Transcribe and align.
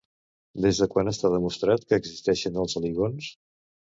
Des 0.65 0.79
de 0.83 0.87
quan 0.93 1.09
està 1.11 1.31
demostrat 1.33 1.85
que 1.91 2.01
existeixen 2.03 2.57
els 2.63 2.75
aligons? 2.81 3.29